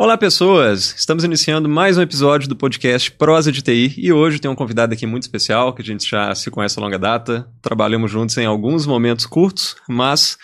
[0.00, 0.94] Olá, pessoas!
[0.96, 4.94] Estamos iniciando mais um episódio do podcast Prosa de TI e hoje tem um convidado
[4.94, 7.48] aqui muito especial que a gente já se conhece a longa data.
[7.60, 10.38] Trabalhamos juntos em alguns momentos curtos, mas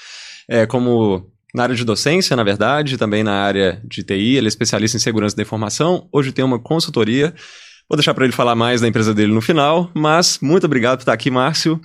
[0.49, 4.49] é, como na área de docência, na verdade, também na área de TI, ele é
[4.49, 6.09] especialista em segurança da informação.
[6.13, 7.33] Hoje tem uma consultoria.
[7.89, 11.03] Vou deixar para ele falar mais da empresa dele no final, mas muito obrigado por
[11.03, 11.81] estar aqui, Márcio.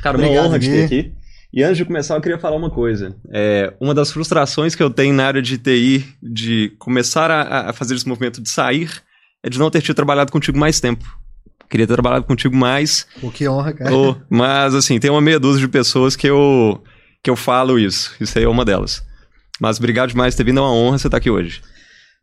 [0.00, 1.12] Cara, uma Obrigado, honra de ter aqui.
[1.52, 3.16] E antes de começar, eu queria falar uma coisa.
[3.32, 7.72] É, uma das frustrações que eu tenho na área de TI, de começar a, a
[7.72, 9.02] fazer esse movimento de sair,
[9.42, 11.04] é de não ter tido trabalhado contigo mais tempo.
[11.68, 13.94] Queria ter trabalhado contigo mais, Pô, que honra, cara.
[13.94, 16.82] Ô, mas assim, tem uma meia dúzia de pessoas que eu,
[17.22, 18.14] que eu falo isso.
[18.20, 19.02] Isso aí é uma delas.
[19.60, 21.62] Mas obrigado demais por ter vindo, é uma honra você estar aqui hoje.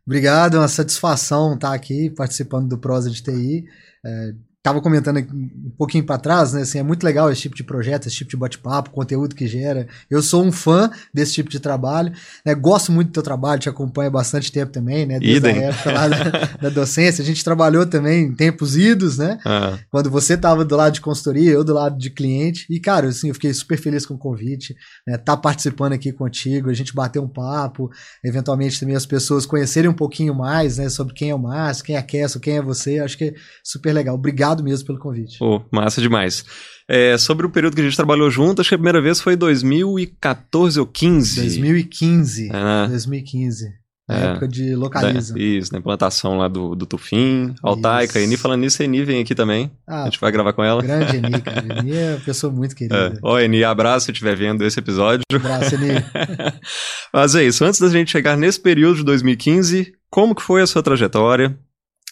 [0.06, 3.64] Obrigado, é uma satisfação estar aqui participando do Prosa de TI.
[4.04, 6.62] É, tava comentando um pouquinho para trás, né?
[6.62, 9.86] Assim, é muito legal esse tipo de projeto, esse tipo de bate-papo, conteúdo que gera.
[10.10, 12.12] Eu sou um fã desse tipo de trabalho.
[12.44, 12.54] né?
[12.54, 15.18] Gosto muito do teu trabalho, te acompanho há bastante tempo também, né?
[15.18, 15.64] Desde Idem.
[15.64, 16.30] a época lá da,
[16.62, 17.22] da docência.
[17.22, 19.38] A gente trabalhou também em tempos idos, né?
[19.44, 22.66] Ah, quando você tava do lado de consultoria, eu do lado de cliente.
[22.68, 24.74] E, cara, assim, eu fiquei super feliz com o convite,
[25.06, 25.16] né?
[25.16, 27.90] Tá participando aqui contigo, a gente bater um papo,
[28.24, 31.96] eventualmente também as pessoas conhecerem um pouquinho mais, né, sobre quem é o Márcio, quem
[31.96, 32.98] é a Kessel, quem é você.
[32.98, 34.14] Acho que é super legal.
[34.14, 35.38] Obrigado mesmo pelo convite.
[35.38, 36.44] pô, massa demais.
[36.88, 39.36] É, sobre o período que a gente trabalhou junto, acho que a primeira vez foi
[39.36, 41.40] 2014 ou 15.
[41.40, 42.50] 2015.
[42.52, 42.86] Ah.
[42.88, 43.66] 2015.
[44.08, 44.24] Na É.
[44.30, 45.34] época de localiza.
[45.34, 48.18] Né, Isso, na implantação lá do, do Tufim, Altaica.
[48.18, 48.38] Eni.
[48.38, 49.70] Falando nisso, a Eni vem aqui também.
[49.86, 50.80] a Ah, gente vai gravar com ela.
[50.82, 51.60] grande Eni, cara.
[51.80, 52.74] Eni é uma pessoa muito É.
[52.74, 53.18] querida.
[53.22, 55.24] Ó, Eni, abraço se estiver vendo esse episódio.
[55.30, 55.88] Abraço, Eni.
[57.12, 60.66] Mas é isso, antes da gente chegar nesse período de 2015, como que foi a
[60.66, 61.54] sua trajetória?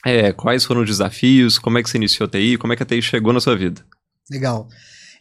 [0.08, 1.58] É, quais foram os desafios?
[1.58, 2.56] Como é que você iniciou a TI?
[2.58, 3.84] Como é que a TI chegou na sua vida?
[4.30, 4.68] Legal.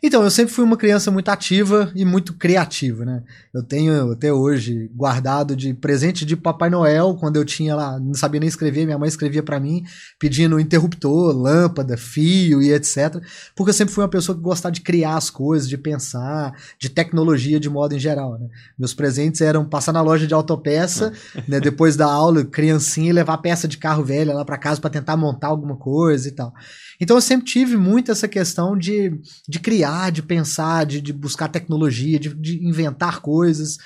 [0.05, 3.23] Então, eu sempre fui uma criança muito ativa e muito criativa, né?
[3.51, 8.13] Eu tenho até hoje guardado de presente de Papai Noel, quando eu tinha lá, não
[8.13, 9.83] sabia nem escrever, minha mãe escrevia pra mim,
[10.19, 13.19] pedindo interruptor, lâmpada, fio e etc.
[13.55, 16.87] Porque eu sempre fui uma pessoa que gostava de criar as coisas, de pensar, de
[16.87, 18.47] tecnologia de modo em geral, né?
[18.77, 21.13] Meus presentes eram passar na loja de autopeça,
[21.49, 24.91] né, depois da aula, criancinha, e levar peça de carro velha lá pra casa pra
[24.91, 26.53] tentar montar alguma coisa e tal.
[26.99, 31.47] Então eu sempre tive muito essa questão de, de criar, de pensar, de, de buscar
[31.47, 33.77] tecnologia, de, de inventar coisas.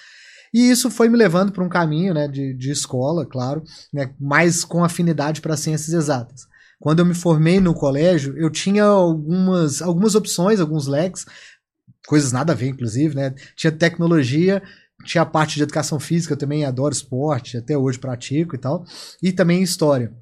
[0.53, 4.63] E isso foi me levando para um caminho né, de, de escola, claro, né, mais
[4.63, 6.47] com afinidade para ciências exatas.
[6.79, 11.25] Quando eu me formei no colégio, eu tinha algumas, algumas opções, alguns leques,
[12.07, 13.35] coisas nada a ver, inclusive, né?
[13.55, 14.63] Tinha tecnologia,
[15.03, 18.85] tinha a parte de educação física, eu também adoro esporte, até hoje pratico e tal,
[19.21, 20.13] e também história.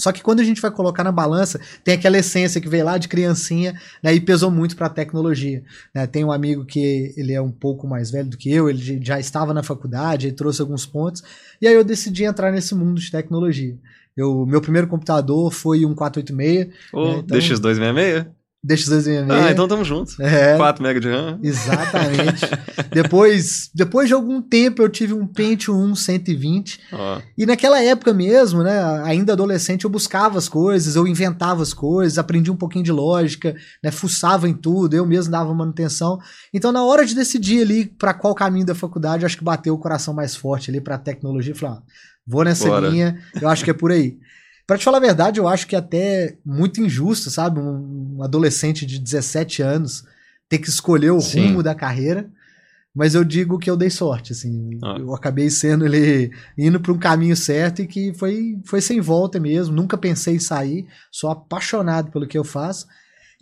[0.00, 2.96] Só que quando a gente vai colocar na balança, tem aquela essência que veio lá
[2.98, 5.62] de criancinha, né, e pesou muito para a tecnologia.
[5.94, 6.06] né?
[6.06, 9.20] Tem um amigo que ele é um pouco mais velho do que eu, ele já
[9.20, 11.22] estava na faculdade, ele trouxe alguns pontos,
[11.60, 13.76] e aí eu decidi entrar nesse mundo de tecnologia.
[14.16, 18.26] Eu, meu primeiro computador foi um 486, Ô, É, então- DX266?
[18.66, 19.26] DX266.
[19.30, 20.20] Ah, então tamo junto.
[20.20, 21.38] É, 4 MB de RAM.
[21.42, 22.46] exatamente.
[22.92, 28.12] depois, depois de algum tempo eu tive um Pentium 1 120, Ó, e naquela época
[28.12, 32.84] mesmo, né, ainda adolescente, eu buscava as coisas, eu inventava as coisas, aprendi um pouquinho
[32.84, 36.18] de lógica, né, fuçava em tudo, eu mesmo dava manutenção.
[36.52, 39.78] Então, na hora de decidir ali para qual caminho da faculdade, acho que bateu o
[39.78, 41.82] coração mais forte ali para tecnologia, falei, ah,
[42.26, 42.88] vou nessa Bora.
[42.88, 44.18] linha, eu acho que é por aí.
[44.70, 47.58] Pra te falar a verdade, eu acho que é até muito injusto, sabe?
[47.58, 50.04] Um, um adolescente de 17 anos
[50.48, 51.48] ter que escolher o Sim.
[51.48, 52.30] rumo da carreira.
[52.94, 54.78] Mas eu digo que eu dei sorte, assim.
[54.80, 54.94] Ah.
[54.96, 59.40] Eu acabei sendo ele indo para um caminho certo e que foi, foi sem volta
[59.40, 59.74] mesmo.
[59.74, 60.86] Nunca pensei em sair.
[61.10, 62.86] Sou apaixonado pelo que eu faço.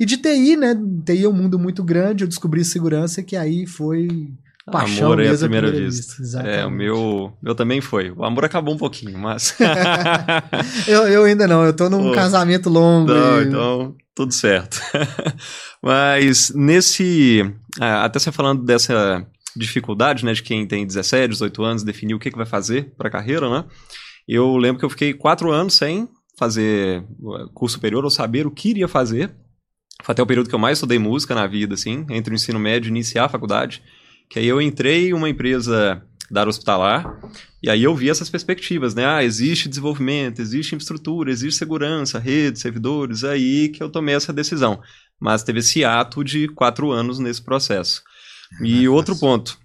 [0.00, 0.74] E de TI, né?
[1.04, 2.24] TI é um mundo muito grande.
[2.24, 4.32] Eu descobri segurança que aí foi
[4.68, 6.22] paixão amor à mesmo à primeira, primeira vista.
[6.22, 6.38] vista.
[6.38, 6.76] É, o Exatamente.
[6.76, 8.10] meu, meu também foi.
[8.10, 9.56] O amor acabou um pouquinho, mas.
[10.86, 11.64] Eu, eu ainda não.
[11.64, 12.12] Eu tô num Pô.
[12.12, 13.12] casamento longo.
[13.12, 14.80] Não, e- então, tudo certo.
[15.82, 17.42] Mas nesse.
[17.80, 19.26] ah, Até você falando dessa
[19.56, 23.08] dificuldade, né, de quem tem 17, 18 anos, definir o que, que vai fazer para
[23.08, 23.64] a carreira, né?
[24.26, 26.08] Eu lembro que eu fiquei quatro anos sem
[26.38, 29.30] fazer uh, curso superior ou saber o que iria fazer.
[30.04, 32.58] Foi até o período que eu mais estudei música na vida, assim, entre o ensino
[32.58, 33.82] médio e iniciar a faculdade.
[34.28, 37.18] Que aí eu entrei em uma empresa da área hospitalar,
[37.62, 39.06] e aí eu vi essas perspectivas, né?
[39.06, 44.80] Ah, existe desenvolvimento, existe infraestrutura, existe segurança, redes, servidores, aí que eu tomei essa decisão.
[45.18, 48.02] Mas teve esse ato de quatro anos nesse processo.
[48.62, 49.58] E é outro ponto,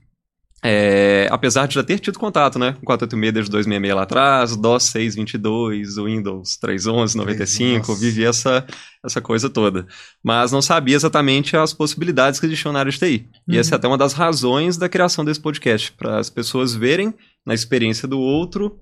[0.63, 4.83] é, apesar de já ter tido contato, né, com 486 desde 266 lá atrás, DOS
[4.83, 8.00] 622, Windows 311, 95, Nossa.
[8.00, 8.65] vivi essa,
[9.06, 9.86] essa coisa toda.
[10.24, 13.27] Mas não sabia exatamente as possibilidades que existiam na área de TI.
[13.48, 13.60] E Uhum.
[13.60, 17.13] essa é até uma das razões da criação desse podcast, para as pessoas verem
[17.45, 18.80] na experiência do outro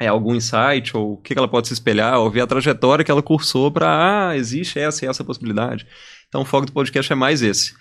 [0.00, 3.04] é, algum insight, ou o que, que ela pode se espelhar, ou ver a trajetória
[3.04, 5.86] que ela cursou para, ah, existe essa e essa possibilidade.
[6.26, 7.74] Então o foco do podcast é mais esse.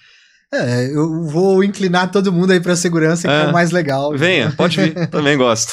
[0.52, 4.18] É, eu vou inclinar todo mundo aí para segurança, que é, é o mais legal.
[4.18, 5.72] Venha, pode vir, também gosto.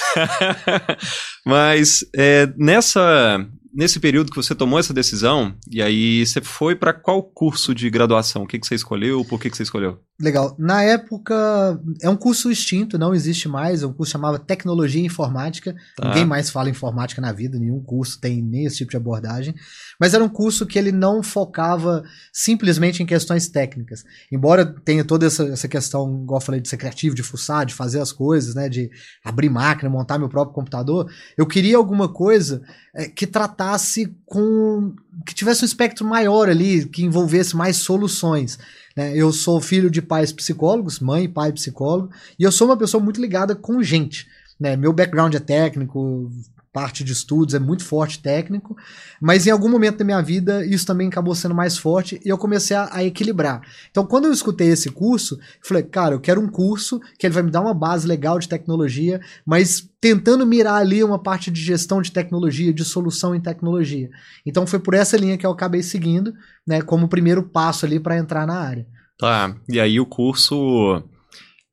[1.44, 3.46] Mas é, nessa
[3.76, 7.90] nesse período que você tomou essa decisão, e aí você foi para qual curso de
[7.90, 8.42] graduação?
[8.44, 9.22] O que, que você escolheu?
[9.22, 9.98] Por que, que você escolheu?
[10.18, 10.56] Legal.
[10.58, 13.82] Na época, é um curso extinto, não existe mais.
[13.82, 15.76] É um curso chamava Tecnologia Informática.
[15.94, 16.08] Tá.
[16.08, 19.54] Ninguém mais fala informática na vida, nenhum curso tem nem esse tipo de abordagem.
[20.00, 22.02] Mas era um curso que ele não focava
[22.32, 24.04] simplesmente em questões técnicas.
[24.32, 27.74] Embora tenha toda essa, essa questão, igual eu falei, de ser criativo, de fuçar, de
[27.74, 28.70] fazer as coisas, né?
[28.70, 28.90] De
[29.22, 31.10] abrir máquina, montar meu próprio computador.
[31.36, 32.62] Eu queria alguma coisa
[32.94, 34.94] é, que tratasse com.
[35.26, 38.58] que tivesse um espectro maior ali, que envolvesse mais soluções.
[38.96, 39.14] Né?
[39.14, 43.02] Eu sou filho de pais psicólogos, mãe e pai psicólogo, e eu sou uma pessoa
[43.02, 44.26] muito ligada com gente.
[44.58, 44.76] Né?
[44.76, 46.30] Meu background é técnico,
[46.76, 48.76] parte de estudos é muito forte técnico,
[49.18, 52.36] mas em algum momento da minha vida isso também acabou sendo mais forte e eu
[52.36, 53.62] comecei a, a, equilibrar.
[53.90, 57.42] Então, quando eu escutei esse curso, falei, cara, eu quero um curso que ele vai
[57.42, 62.02] me dar uma base legal de tecnologia, mas tentando mirar ali uma parte de gestão
[62.02, 64.10] de tecnologia, de solução em tecnologia.
[64.44, 66.34] Então, foi por essa linha que eu acabei seguindo,
[66.68, 68.86] né, como primeiro passo ali para entrar na área.
[69.18, 70.98] Tá, e aí o curso.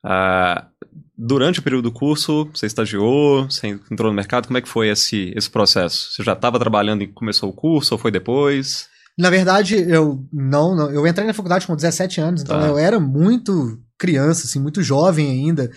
[0.06, 0.73] Uh,
[1.18, 4.90] durante o período do curso, você estagiou, você entrou no mercado, como é que foi
[4.90, 6.12] esse, esse processo?
[6.12, 8.88] Você já estava trabalhando e começou o curso ou foi depois?
[9.18, 12.68] Na verdade, eu não, não, eu entrei na faculdade com 17 anos, então tá.
[12.68, 15.72] eu era muito criança, assim, muito jovem ainda.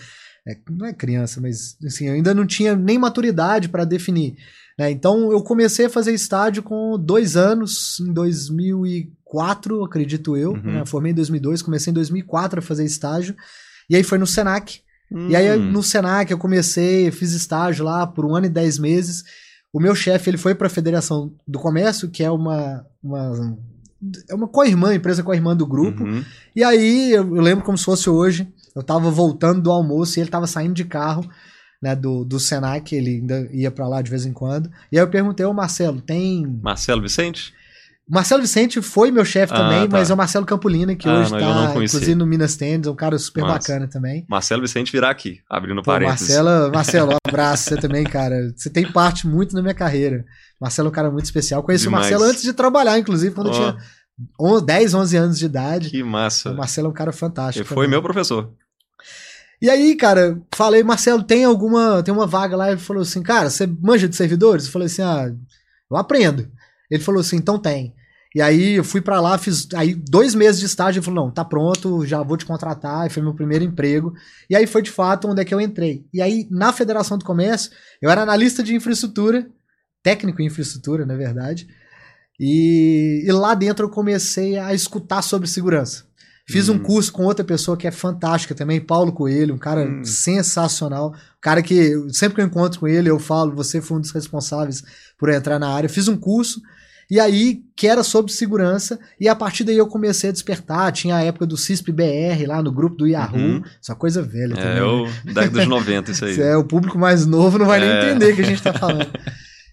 [0.47, 4.37] É, não é criança, mas assim, eu ainda não tinha nem maturidade para definir.
[4.77, 4.89] Né?
[4.89, 10.51] Então eu comecei a fazer estágio com dois anos, em 2004, acredito eu.
[10.51, 10.61] Uhum.
[10.61, 10.85] Né?
[10.85, 13.35] Formei em 2002, comecei em 2004 a fazer estágio.
[13.89, 14.81] E aí foi no Senac.
[15.11, 15.29] Hum.
[15.29, 19.23] E aí no Senac eu comecei, fiz estágio lá por um ano e dez meses.
[19.71, 23.57] O meu chefe ele foi para a Federação do Comércio, que é uma, uma
[24.29, 26.03] é uma co-irmã, empresa co-irmã do grupo.
[26.03, 26.23] Uhum.
[26.55, 28.47] E aí eu, eu, lembro como se fosse hoje.
[28.75, 31.27] Eu tava voltando do almoço e ele tava saindo de carro,
[31.81, 34.69] né, do, do Senac, ele ainda ia para lá de vez em quando.
[34.91, 37.53] E aí eu perguntei ao Marcelo, tem Marcelo Vicente?
[38.09, 39.97] Marcelo Vicente foi meu chefe ah, também, tá.
[39.97, 42.95] mas é o Marcelo Campolina, que ah, hoje está inclusive no Minas Tênis, é um
[42.95, 43.53] cara super Nossa.
[43.53, 44.25] bacana também.
[44.29, 46.29] Marcelo Vicente virá aqui, abrindo Pô, parênteses.
[46.29, 48.53] Marcelo, Marcelo, um abraço você também, cara.
[48.55, 50.23] Você tem parte muito na minha carreira.
[50.59, 51.61] Marcelo é um cara muito especial.
[51.63, 52.07] Conheci Demais.
[52.07, 53.53] o Marcelo antes de trabalhar, inclusive, quando oh.
[53.53, 53.75] eu
[54.45, 55.89] tinha 10, 11 anos de idade.
[55.89, 56.51] Que massa.
[56.51, 57.67] O Marcelo é um cara fantástico.
[57.67, 58.51] Ele foi meu professor.
[59.61, 62.71] E aí, cara, falei, Marcelo, tem alguma, tem uma vaga lá?
[62.71, 64.65] Ele falou assim, cara, você manja de servidores?
[64.65, 65.33] Eu falei assim, ah,
[65.89, 66.47] eu aprendo.
[66.89, 67.93] Ele falou assim, então tem.
[68.37, 71.31] E aí eu fui para lá, fiz aí dois meses de estágio, ele falou, não,
[71.31, 74.13] tá pronto, já vou te contratar, e foi meu primeiro emprego.
[74.47, 76.05] E aí foi de fato onde é que eu entrei.
[76.13, 79.49] E aí, na Federação do Comércio, eu era analista de infraestrutura,
[80.03, 81.67] técnico em infraestrutura, na verdade,
[82.39, 86.05] e, e lá dentro eu comecei a escutar sobre segurança.
[86.47, 86.73] Fiz hum.
[86.73, 90.05] um curso com outra pessoa que é fantástica também, Paulo Coelho, um cara hum.
[90.05, 91.09] sensacional.
[91.09, 94.11] Um cara que sempre que eu encontro com ele, eu falo, você foi um dos
[94.11, 94.83] responsáveis
[95.17, 95.89] por entrar na área.
[95.89, 96.61] Fiz um curso
[97.09, 100.91] e aí, que era sobre segurança, e a partir daí eu comecei a despertar.
[100.91, 103.39] Tinha a época do CISP BR lá no grupo do Yahoo.
[103.39, 103.63] Uhum.
[103.81, 104.77] Isso é uma coisa velha é, também.
[104.77, 106.35] É, o década dos 90, isso aí.
[106.41, 107.85] é, o público mais novo não vai é.
[107.85, 109.09] nem entender o que a gente está falando.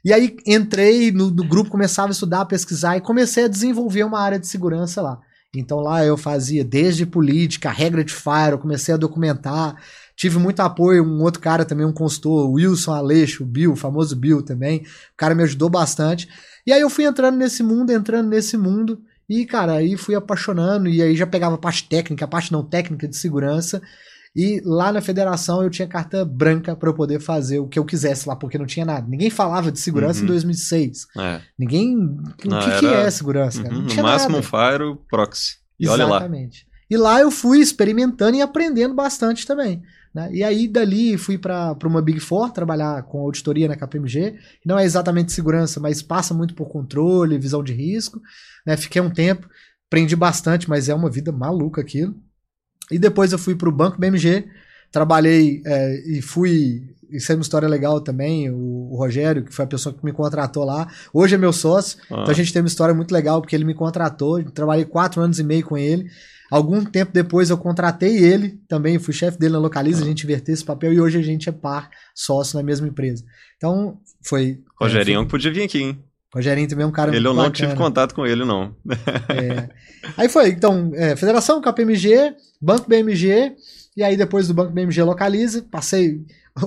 [0.04, 4.20] E aí entrei no, no, grupo, começava a estudar, pesquisar e comecei a desenvolver uma
[4.20, 5.18] área de segurança lá.
[5.56, 9.76] Então lá eu fazia desde política, regra de fire, eu comecei a documentar.
[10.14, 14.14] Tive muito apoio, um outro cara também, um consultor, Wilson Aleixo, o Bill, o famoso
[14.14, 14.80] Bill também.
[14.80, 16.28] O cara me ajudou bastante.
[16.66, 20.88] E aí eu fui entrando nesse mundo, entrando nesse mundo, e, cara, aí fui apaixonando,
[20.88, 23.80] e aí já pegava a parte técnica, a parte não técnica de segurança.
[24.36, 27.84] E lá na federação eu tinha carta branca para eu poder fazer o que eu
[27.84, 29.06] quisesse lá, porque não tinha nada.
[29.08, 30.24] Ninguém falava de segurança uhum.
[30.24, 31.06] em 2006.
[31.16, 31.40] É.
[31.56, 31.96] Ninguém.
[31.96, 32.78] O não, que, era...
[32.80, 33.74] que é segurança, cara?
[33.74, 34.38] Uhum, no máximo nada.
[34.38, 35.56] um fire, proxy.
[35.78, 36.10] E Exatamente.
[36.10, 36.74] olha lá.
[36.90, 39.82] E lá eu fui experimentando e aprendendo bastante também.
[40.14, 40.30] Né?
[40.32, 44.38] E aí dali fui para uma Big Four trabalhar com auditoria na KPMG.
[44.64, 48.20] Não é exatamente segurança, mas passa muito por controle, visão de risco.
[48.64, 48.76] Né?
[48.76, 49.48] Fiquei um tempo,
[49.88, 52.14] aprendi bastante, mas é uma vida maluca aquilo.
[52.90, 54.46] E depois eu fui para o Banco BMG,
[54.92, 56.82] trabalhei é, e fui.
[57.10, 58.50] Isso é uma história legal também.
[58.50, 61.98] O, o, Rogério, que foi a pessoa que me contratou lá, hoje é meu sócio.
[62.10, 62.20] Ah.
[62.20, 64.42] Então a gente tem uma história muito legal, porque ele me contratou.
[64.44, 66.08] Trabalhei quatro anos e meio com ele.
[66.54, 70.54] Algum tempo depois eu contratei ele também, fui chefe dele na Localiza, a gente inverteu
[70.54, 73.24] esse papel e hoje a gente é par, sócio na mesma empresa.
[73.56, 74.60] Então, foi.
[74.80, 75.30] Rogerinho é, foi...
[75.30, 75.98] podia vir aqui, hein?
[76.32, 77.50] Rogerinho também é um cara Ele eu não bacana.
[77.50, 78.72] tive contato com ele, não.
[79.28, 79.68] É.
[80.16, 83.56] Aí foi, então, é, Federação, KPMG, Banco BMG,
[83.96, 86.20] e aí depois do Banco BMG Localiza, passei.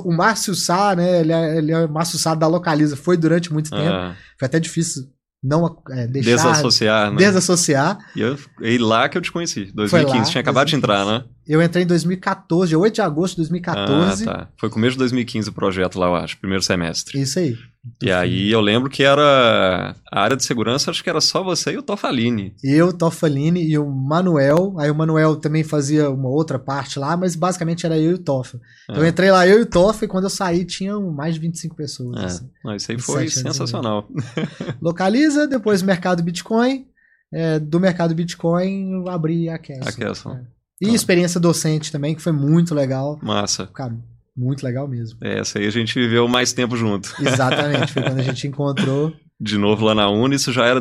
[0.03, 1.21] O Márcio Sá, né?
[1.21, 3.83] Ele é, ele é o Márcio Sá da Localiza, foi durante muito tempo.
[3.83, 5.07] Ah, Foi até difícil
[5.43, 6.31] não é, deixar.
[6.31, 7.17] desassociar, né?
[7.17, 7.97] Desassociar.
[8.15, 10.17] E eu, e lá que eu te conheci, Foi 2015.
[10.19, 11.23] lá, Tinha acabado de entrar, né?
[11.47, 14.23] Eu entrei em 2014, dia 8 de agosto de 2014.
[14.29, 14.49] Ah, tá.
[14.57, 17.21] Foi começo de 2015 o projeto lá, eu acho, primeiro semestre.
[17.21, 17.55] Isso aí.
[18.03, 21.71] E aí eu lembro que era a área de segurança, acho que era só você
[21.71, 22.53] e o Tofalini.
[22.61, 24.75] Eu, Toffalini e o Manuel.
[24.77, 28.19] Aí o Manuel também fazia uma outra parte lá, mas basicamente era eu e o
[28.19, 28.57] Toff.
[28.89, 29.07] Então eu É.
[29.09, 32.21] entrei lá, eu e o Toff, e quando eu saí tinham mais de 25 pessoas.
[32.21, 32.25] É.
[32.25, 32.49] assim.
[32.63, 34.05] Não, isso aí foi sensacional.
[34.81, 36.85] Localiza, depois mercado Bitcoin.
[37.31, 39.87] É, do mercado Bitcoin eu abri a Castle.
[39.87, 40.33] A Castle.
[40.33, 40.56] É.
[40.81, 43.19] E experiência docente também, que foi muito legal.
[43.23, 43.65] Massa.
[43.67, 43.95] Cara,
[44.35, 45.17] muito legal mesmo.
[45.21, 47.13] É, Essa aí a gente viveu mais tempo junto.
[47.21, 49.11] Exatamente, foi quando a gente encontrou.
[49.39, 50.79] De novo lá na Uni, isso já era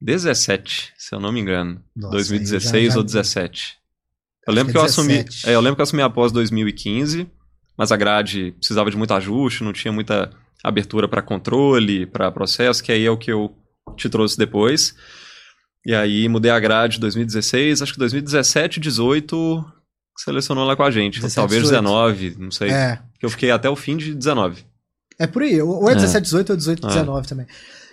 [0.00, 1.80] 2017, se eu não me engano.
[1.94, 3.76] Nossa, 2016 aí já- já- ou 17.
[4.46, 5.22] Eu lembro que que, é eu assumi.
[5.24, 5.48] 17.
[5.48, 7.28] É, eu lembro que eu assumi após 2015,
[7.78, 10.30] mas a grade precisava de muito ajuste, não tinha muita
[10.64, 13.54] abertura para controle, para processo, que aí é o que eu
[13.96, 14.94] te trouxe depois.
[15.84, 19.64] E aí mudei a grade 2016, acho que 2017, 18
[20.18, 21.16] selecionou lá com a gente.
[21.20, 21.82] 17, Talvez 18.
[21.82, 22.70] 19, não sei.
[22.70, 24.64] É, Que eu fiquei até o fim de 19.
[25.18, 25.96] É por aí, ou é É.
[25.96, 26.90] 17, 18 ou 18, É.
[26.90, 27.46] 19 também.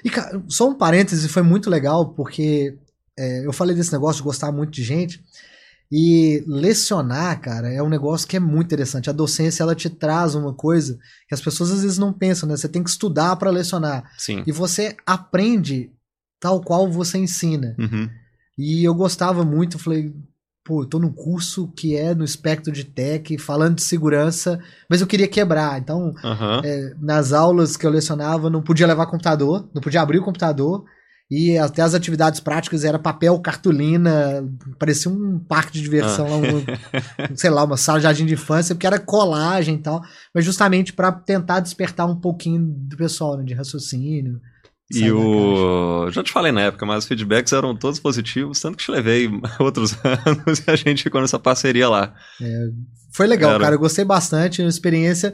[0.04, 2.78] E, cara, só um parêntese, foi muito legal, porque
[3.18, 5.22] é, eu falei desse negócio de gostar muito de gente,
[5.92, 9.10] e lecionar, cara, é um negócio que é muito interessante.
[9.10, 12.56] A docência, ela te traz uma coisa que as pessoas às vezes não pensam, né?
[12.56, 14.04] Você tem que estudar para lecionar.
[14.18, 14.44] Sim.
[14.46, 15.92] E você aprende
[16.40, 17.76] tal qual você ensina.
[17.78, 18.10] Uhum.
[18.58, 20.14] E eu gostava muito, falei,
[20.66, 25.02] pô, eu tô num curso que é no espectro de tech, falando de segurança, mas
[25.02, 25.80] eu queria quebrar.
[25.80, 26.62] Então, Aham.
[26.64, 30.84] é, nas aulas que eu lecionava, não podia levar computador, não podia abrir o computador.
[31.32, 34.44] E até as atividades práticas era papel, cartolina,
[34.80, 36.66] parecia um parque de diversão, lá, um-
[37.38, 40.02] sei lá, uma sala de jardim de infância, porque era colagem e tal,
[40.34, 44.42] mas justamente para tentar despertar um pouquinho do pessoal, né, de raciocínio.
[44.92, 46.10] Sair E o.
[46.12, 49.30] Já te falei na época, mas os feedbacks eram todos positivos, tanto que te levei
[49.60, 52.14] outros anos e a gente ficou nessa parceria lá.
[53.14, 53.60] Foi legal, Era.
[53.64, 55.34] cara, eu gostei bastante, uma experiência.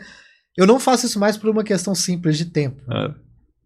[0.58, 2.82] Eu não faço isso mais por uma questão simples de tempo.
[2.92, 3.12] É,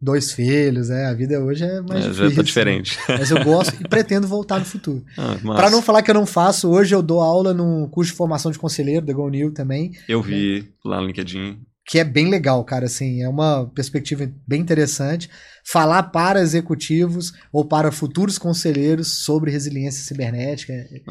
[0.01, 2.29] Dois filhos, é, a vida hoje é mais é, difícil.
[2.29, 2.98] já tá diferente.
[3.10, 5.03] Mas eu gosto e pretendo voltar no futuro.
[5.17, 5.69] Ah, Pra massa.
[5.72, 8.58] não falar que eu não faço, hoje eu dou aula no curso de formação de
[8.58, 11.60] conselheiro da GoNew também, Eu vi lá no LinkedIn.
[11.89, 15.27] Que é bem legal, cara, assim, é uma perspectiva bem interessante.
[15.65, 20.72] Falar para executivos ou para futuros conselheiros sobre resiliência cibernética.
[20.72, 21.01] É.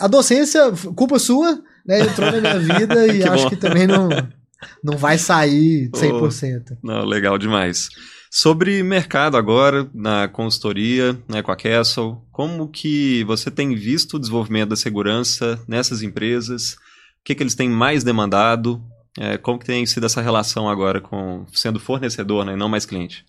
[0.00, 3.50] A docência, culpa sua, né, entrou na minha vida e Que acho bom.
[3.50, 4.08] que também não,
[4.82, 6.78] não vai sair 100%.
[6.82, 7.88] Não, legal demais.
[8.28, 14.18] Sobre mercado agora, na consultoria, né, com a Castle, como que você tem visto o
[14.18, 16.72] desenvolvimento da segurança nessas empresas?
[16.72, 18.82] O que, que eles têm mais demandado?
[19.18, 22.84] É, como que tem sido essa relação agora com sendo fornecedor, né, e não mais
[22.84, 23.24] cliente?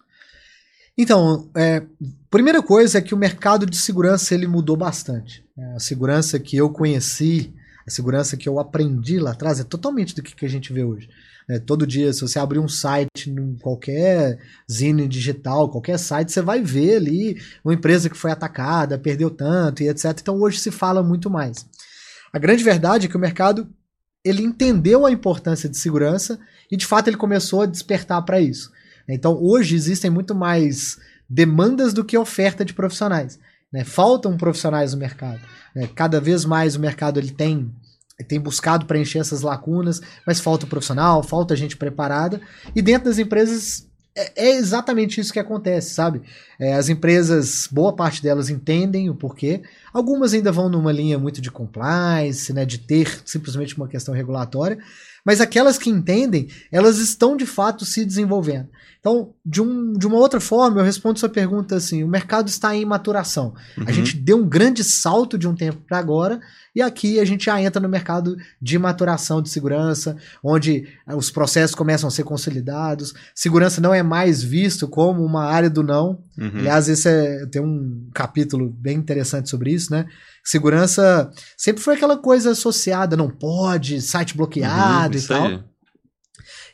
[0.98, 1.84] Então, é,
[2.30, 5.46] primeira coisa é que o mercado de segurança ele mudou bastante.
[5.58, 7.54] É, A segurança que eu conheci,
[7.86, 10.84] a segurança que eu aprendi lá atrás é totalmente do que, que a gente vê
[10.84, 11.08] hoje.
[11.50, 14.38] É, todo dia, se você abrir um site, em qualquer
[14.70, 19.82] zine digital, qualquer site, você vai ver ali uma empresa que foi atacada, perdeu tanto
[19.82, 20.18] e etc.
[20.20, 21.66] Então hoje se fala muito mais.
[22.34, 23.70] A grande verdade é que o mercado
[24.28, 26.40] ele entendeu a importância de segurança
[26.72, 28.72] e de fato ele começou a despertar para isso.
[29.08, 30.98] Então, hoje existem muito mais
[31.30, 33.40] demandas do que oferta de profissionais.
[33.72, 33.84] né?
[33.84, 35.40] Faltam profissionais no mercado.
[35.74, 35.88] né?
[35.96, 37.72] Cada vez mais o mercado ele tem,
[38.28, 42.42] tem buscado preencher essas lacunas, mas falta profissional, falta gente preparada.
[42.76, 43.88] E dentro das empresas
[44.18, 46.22] é, é exatamente isso que acontece, sabe?
[46.60, 49.62] É, as empresas, boa parte delas entendem o porquê.
[49.94, 54.80] Algumas ainda vão numa linha muito de compliance, né, de ter simplesmente uma questão regulatória.
[55.26, 58.70] Mas aquelas que entendem, elas estão de fato se desenvolvendo.
[59.00, 62.76] Então, de, um, de uma outra forma, eu respondo sua pergunta assim: o mercado está
[62.76, 63.54] em maturação.
[63.78, 63.86] Uhum.
[63.88, 66.42] A gente deu um grande salto de um tempo para agora,
[66.76, 71.32] e aqui a gente já entra no mercado de maturação de segurança, onde eh, os
[71.32, 73.14] processos começam a ser consolidados.
[73.34, 76.20] Segurança não é mais visto como uma área do não.
[76.38, 76.60] Uhum.
[76.60, 80.06] Aliás, esse é, tem um capítulo bem interessante sobre isso, né?
[80.48, 85.46] Segurança sempre foi aquela coisa associada, não pode, site bloqueado Uhum, e tal.
[85.46, 85.64] aí.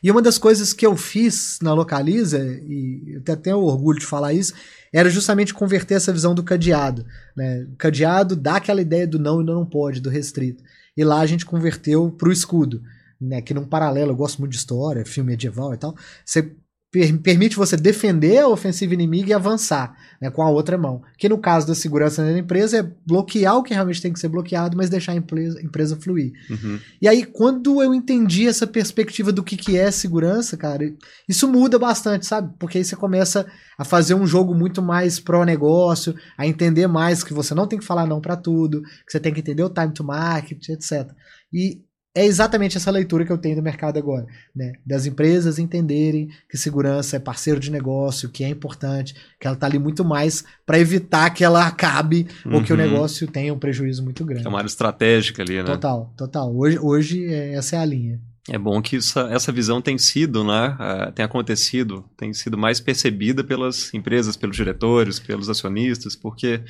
[0.00, 4.06] E uma das coisas que eu fiz na Localiza, e eu tenho até orgulho de
[4.06, 4.54] falar isso,
[4.92, 7.04] era justamente converter essa visão do cadeado.
[7.36, 7.66] Né?
[7.72, 10.62] O cadeado dá aquela ideia do não e não pode, do restrito.
[10.96, 12.80] E lá a gente converteu para o escudo.
[13.20, 13.42] Né?
[13.42, 15.96] Que num paralelo, eu gosto muito de história, filme medieval e tal.
[16.24, 16.54] Você
[16.94, 21.02] per permite você defender a ofensiva inimiga e avançar né, com a outra mão.
[21.18, 24.28] Que no caso da segurança da empresa é bloquear o que realmente tem que ser
[24.28, 26.32] bloqueado, mas deixar a empresa, empresa fluir.
[26.48, 26.78] Uhum.
[27.02, 30.84] E aí, quando eu entendi essa perspectiva do que, que é segurança, cara,
[31.28, 32.54] isso muda bastante, sabe?
[32.60, 33.44] Porque aí você começa
[33.76, 37.84] a fazer um jogo muito mais pró-negócio, a entender mais que você não tem que
[37.84, 41.10] falar não para tudo, que você tem que entender o time to market, etc.
[41.52, 41.82] E
[42.14, 44.74] é exatamente essa leitura que eu tenho do mercado agora, né?
[44.86, 49.66] Das empresas entenderem que segurança é parceiro de negócio, que é importante, que ela está
[49.66, 52.54] ali muito mais para evitar que ela acabe uhum.
[52.54, 52.82] ou que o uhum.
[52.82, 54.46] negócio tenha um prejuízo muito grande.
[54.46, 55.64] É uma área estratégica ali, né?
[55.64, 56.56] Total, total.
[56.56, 58.20] Hoje, hoje é, essa é a linha.
[58.48, 62.78] É bom que essa, essa visão tem sido, né, uh, tem acontecido, tem sido mais
[62.78, 66.60] percebida pelas empresas, pelos diretores, pelos acionistas, porque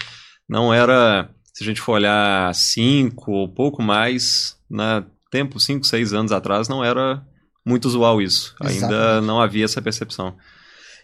[0.48, 6.12] não era, se a gente for olhar cinco ou pouco mais, né, tempo, 5, 6
[6.12, 7.20] anos atrás, não era
[7.66, 8.54] muito usual isso.
[8.60, 8.84] Exatamente.
[8.84, 10.36] Ainda não havia essa percepção.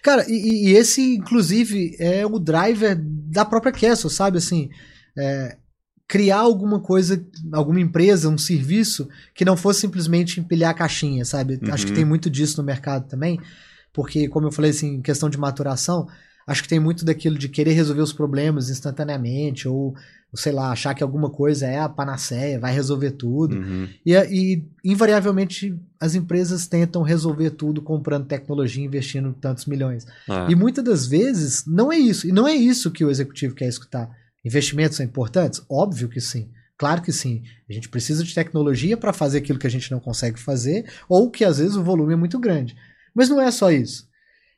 [0.05, 4.39] Cara, e, e, esse, inclusive, é o driver da própria Castle, sabe?
[4.39, 4.71] Assim,
[5.19, 5.57] é,
[6.07, 11.59] criar alguma coisa, alguma empresa, um serviço que não fosse simplesmente empilhar a caixinha, sabe?
[11.61, 11.75] Uhum.
[11.75, 13.41] Acho que tem muito disso no mercado também,
[13.93, 16.07] porque, como eu falei, assim, questão de maturação,
[16.47, 19.95] acho que tem muito daquilo de querer resolver os problemas instantaneamente, ou
[20.35, 23.57] sei lá, achar que alguma coisa é a panaceia, vai resolver tudo.
[23.57, 23.89] Uhum.
[24.07, 30.07] E, e, invariavelmente, as empresas tentam resolver tudo comprando tecnologia, investindo tantos milhões.
[30.29, 30.47] Ah.
[30.49, 32.29] E muitas das vezes, não é isso.
[32.29, 34.09] E não é isso que o executivo quer escutar.
[34.45, 35.63] Investimentos são importantes?
[35.69, 36.49] Óbvio que sim.
[36.79, 37.43] Claro que sim.
[37.69, 41.31] A gente precisa de tecnologia para fazer aquilo que a gente não consegue fazer, ou
[41.31, 42.77] que às vezes o volume é muito grande.
[43.15, 44.09] Mas não é só isso.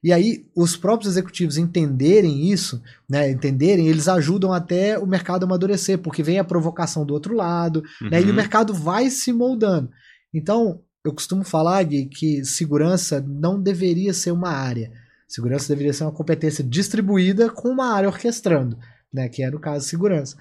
[0.02, 5.46] E aí, os próprios executivos entenderem isso, né, entenderem, eles ajudam até o mercado a
[5.46, 8.10] amadurecer, porque vem a provocação do outro lado, uhum.
[8.10, 8.34] né, e o uhum.
[8.34, 9.90] mercado vai se moldando.
[10.34, 14.90] Então, eu costumo falar, Gui, que segurança não deveria ser uma área.
[15.28, 18.76] Segurança deveria ser uma competência distribuída com uma área orquestrando,
[19.12, 20.36] né, que é no caso segurança.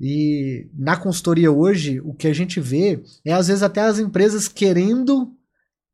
[0.00, 4.46] E na consultoria hoje, o que a gente vê é às vezes até as empresas
[4.46, 5.32] querendo,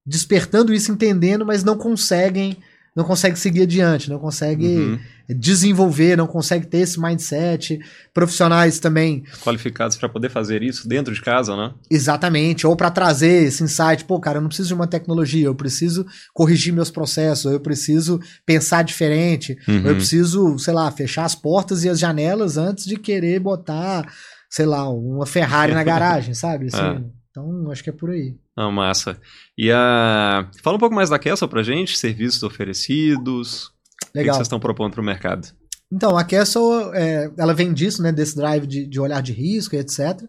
[0.06, 2.58] despertando isso, entendendo, mas não conseguem
[2.94, 4.98] não consegue seguir adiante, não consegue uhum.
[5.28, 7.78] desenvolver, não consegue ter esse mindset.
[8.12, 9.22] Profissionais também.
[9.42, 11.72] Qualificados para poder fazer isso dentro de casa, né?
[11.88, 12.66] Exatamente.
[12.66, 14.04] Ou para trazer esse insight.
[14.04, 18.20] Pô, cara, eu não preciso de uma tecnologia, eu preciso corrigir meus processos, eu preciso
[18.44, 19.86] pensar diferente, uhum.
[19.86, 24.12] eu preciso, sei lá, fechar as portas e as janelas antes de querer botar,
[24.50, 26.66] sei lá, uma Ferrari na garagem, sabe?
[26.72, 27.20] Assim, é.
[27.30, 28.36] Então, acho que é por aí.
[28.60, 29.18] Ah, massa.
[29.56, 30.50] E a...
[30.62, 33.72] fala um pouco mais da Kessel pra gente, serviços oferecidos,
[34.14, 34.22] Legal.
[34.22, 35.48] o que vocês estão propondo para o mercado?
[35.90, 39.74] Então, a Kessel, é, ela vem disso, né, desse drive de, de olhar de risco
[39.74, 40.22] e etc.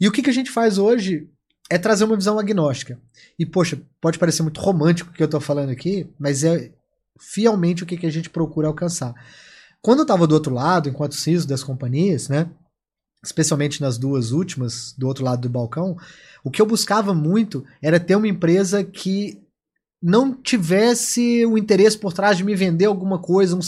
[0.00, 1.28] E o que, que a gente faz hoje
[1.70, 2.98] é trazer uma visão agnóstica.
[3.38, 6.72] E, poxa, pode parecer muito romântico o que eu estou falando aqui, mas é
[7.20, 9.14] fielmente o que, que a gente procura alcançar.
[9.80, 12.50] Quando eu estava do outro lado, enquanto CISO das companhias, né,
[13.24, 15.96] especialmente nas duas últimas, do outro lado do balcão,
[16.44, 19.40] o que eu buscava muito era ter uma empresa que
[20.02, 23.60] não tivesse o interesse por trás de me vender alguma coisa, um,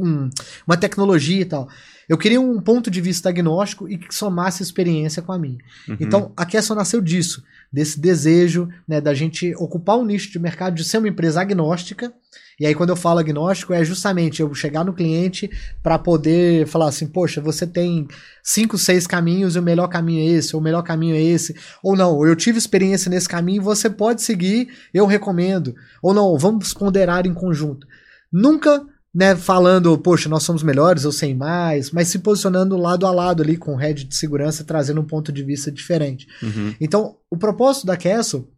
[0.00, 0.30] um
[0.66, 1.68] uma tecnologia e tal.
[2.08, 5.58] Eu queria um ponto de vista agnóstico e que somasse experiência com a minha.
[5.88, 5.96] Uhum.
[6.00, 10.74] Então, a Kesson nasceu disso, desse desejo né, da gente ocupar um nicho de mercado,
[10.74, 12.12] de ser uma empresa agnóstica
[12.58, 15.50] e aí, quando eu falo agnóstico, é justamente eu chegar no cliente
[15.82, 18.06] para poder falar assim: poxa, você tem
[18.42, 21.54] cinco, seis caminhos e o melhor caminho é esse, ou o melhor caminho é esse.
[21.82, 25.74] Ou não, eu tive experiência nesse caminho, você pode seguir, eu recomendo.
[26.00, 27.86] Ou não, vamos ponderar em conjunto.
[28.32, 33.12] Nunca né, falando, poxa, nós somos melhores, eu sei mais, mas se posicionando lado a
[33.12, 36.26] lado ali com o head de segurança, trazendo um ponto de vista diferente.
[36.42, 36.74] Uhum.
[36.80, 38.48] Então, o propósito da Castle,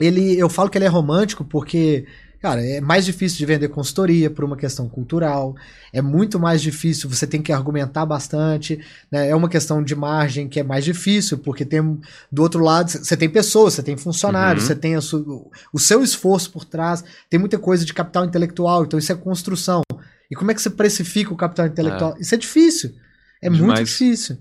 [0.00, 2.06] ele, eu falo que ele é romântico porque
[2.42, 5.54] Cara, é mais difícil de vender consultoria por uma questão cultural,
[5.92, 9.28] é muito mais difícil, você tem que argumentar bastante, né?
[9.28, 12.00] É uma questão de margem que é mais difícil, porque tem
[12.32, 14.68] do outro lado, você tem pessoas, você tem funcionários, uhum.
[14.68, 18.98] você tem su, o seu esforço por trás, tem muita coisa de capital intelectual, então
[18.98, 19.82] isso é construção.
[20.28, 22.16] E como é que você precifica o capital intelectual?
[22.16, 22.22] É.
[22.22, 22.92] Isso é difícil.
[23.40, 23.62] É Demais.
[23.62, 24.38] muito difícil.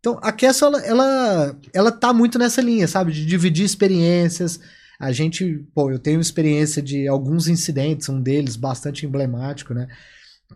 [0.00, 3.12] Então, a Kessel, ela, ela, ela tá muito nessa linha, sabe?
[3.12, 4.58] De dividir experiências,
[4.98, 9.86] a gente, pô, eu tenho experiência de alguns incidentes, um deles bastante emblemático, né?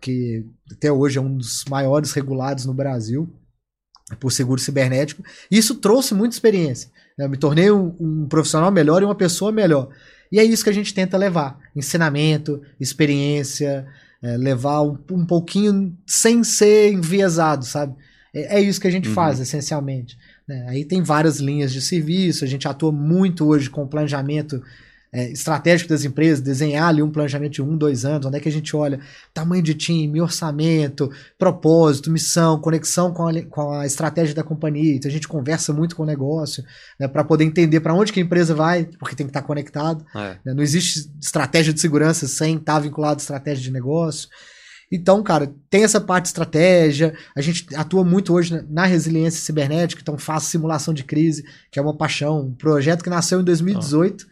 [0.01, 3.29] Que até hoje é um dos maiores regulados no Brasil
[4.19, 5.23] por seguro cibernético.
[5.51, 6.91] Isso trouxe muita experiência.
[7.19, 7.29] Né?
[7.29, 9.89] Me tornei um, um profissional melhor e uma pessoa melhor.
[10.33, 13.87] E é isso que a gente tenta levar: ensinamento, experiência,
[14.23, 17.95] é, levar um, um, pouquinho sem ser enviesado, sabe?
[18.35, 19.15] É, é isso que a gente uhum.
[19.15, 20.17] faz, essencialmente.
[20.51, 20.67] Né?
[20.69, 24.61] Aí tem várias linhas de serviço, a gente atua muito hoje com planejamento
[25.13, 28.49] é, estratégico das empresas, desenhar ali um planejamento de um, dois anos, onde é que
[28.49, 28.99] a gente olha
[29.33, 31.09] tamanho de time, orçamento,
[31.39, 34.97] propósito, missão, conexão com a, com a estratégia da companhia.
[34.97, 36.65] Então a gente conversa muito com o negócio
[36.99, 39.47] né, para poder entender para onde que a empresa vai, porque tem que estar tá
[39.47, 40.05] conectado.
[40.17, 40.37] É.
[40.45, 40.53] Né?
[40.53, 44.29] Não existe estratégia de segurança sem estar tá vinculado à estratégia de negócio.
[44.91, 47.15] Então, cara, tem essa parte de estratégia.
[47.37, 51.83] A gente atua muito hoje na resiliência cibernética, então faz simulação de crise, que é
[51.83, 52.41] uma paixão.
[52.41, 54.27] Um projeto que nasceu em 2018.
[54.27, 54.31] Oh.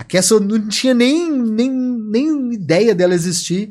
[0.00, 3.70] A Castle não tinha nem, nem, nem ideia dela existir.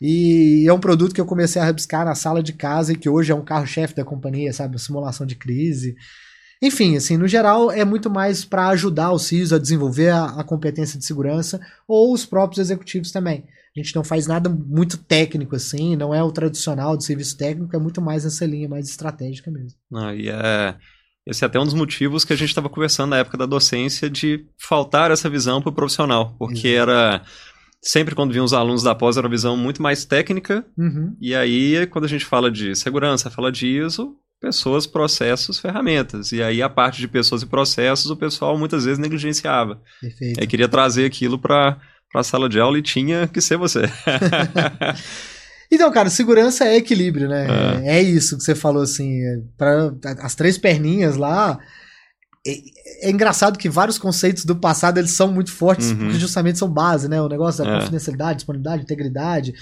[0.00, 3.08] E é um produto que eu comecei a rabiscar na sala de casa e que
[3.08, 4.80] hoje é um carro-chefe da companhia, sabe?
[4.80, 5.94] Simulação de crise.
[6.62, 10.44] Enfim, assim, no geral é muito mais para ajudar o CISO a desenvolver a, a,
[10.44, 13.44] competência de segurança ou os próprios executivos também.
[13.76, 17.74] A gente não faz nada muito técnico assim, não é o tradicional de serviço técnico,
[17.74, 19.78] é muito mais essa linha mais estratégica mesmo.
[19.94, 20.74] Ah, e é,
[21.26, 24.10] esse é até um dos motivos que a gente estava conversando na época da docência
[24.10, 26.90] de faltar essa visão para o profissional, porque Exato.
[26.90, 27.22] era
[27.82, 31.16] sempre quando vinham os alunos da pós era uma visão muito mais técnica, uhum.
[31.20, 36.32] e aí quando a gente fala de segurança, fala de ISO, pessoas, processos, ferramentas.
[36.32, 39.80] E aí a parte de pessoas e processos o pessoal muitas vezes negligenciava.
[40.00, 40.40] Perfeito.
[40.40, 41.78] Aí queria trazer aquilo para
[42.10, 43.82] para a sala de aula e tinha que ser você.
[45.70, 47.46] então, cara, segurança é equilíbrio, né?
[47.84, 51.58] É, é isso que você falou assim, é, para as três perninhas lá.
[52.46, 55.98] É, é, engraçado que vários conceitos do passado eles são muito fortes uhum.
[55.98, 57.20] porque justamente são base, né?
[57.20, 57.78] O negócio da é.
[57.78, 59.52] confidencialidade, disponibilidade, integridade,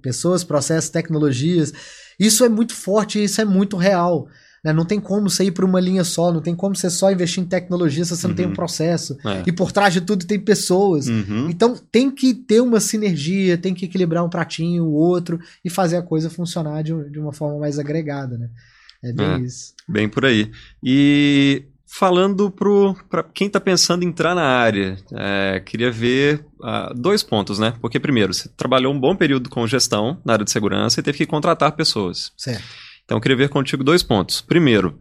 [0.00, 1.72] pessoas, processos, tecnologias.
[2.18, 4.28] Isso é muito forte isso é muito real.
[4.64, 4.72] Né?
[4.72, 7.42] Não tem como você ir para uma linha só, não tem como você só investir
[7.42, 8.30] em tecnologia se você uhum.
[8.30, 8.54] não tem um uhum.
[8.54, 9.16] processo.
[9.24, 9.42] É.
[9.46, 11.08] E por trás de tudo tem pessoas.
[11.08, 11.48] Uhum.
[11.50, 15.96] Então tem que ter uma sinergia, tem que equilibrar um pratinho, o outro, e fazer
[15.96, 18.36] a coisa funcionar de, de uma forma mais agregada.
[18.36, 18.48] Né?
[19.02, 19.74] É bem é, isso.
[19.88, 20.50] Bem por aí.
[20.82, 22.50] E falando
[23.08, 27.74] para quem está pensando em entrar na área, é, queria ver uh, dois pontos, né?
[27.80, 31.18] Porque, primeiro, você trabalhou um bom período com gestão na área de segurança e teve
[31.18, 32.32] que contratar pessoas.
[32.36, 32.62] Certo.
[33.10, 34.40] Então, eu queria ver contigo dois pontos.
[34.40, 34.96] Primeiro,